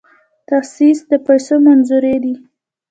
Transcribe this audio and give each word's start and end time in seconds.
تخصیص 0.49 0.99
د 1.09 1.11
پیسو 1.25 1.55
منظوري 1.65 2.15
ده 2.23 2.33